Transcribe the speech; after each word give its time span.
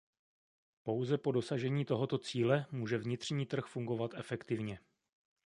Pouze 0.83 1.17
po 1.17 1.31
dosažení 1.31 1.85
tohoto 1.85 2.17
cíle 2.17 2.65
může 2.71 2.97
vnitřní 2.97 3.45
trh 3.45 3.65
fungovat 3.65 4.11
efektivně. 4.13 4.79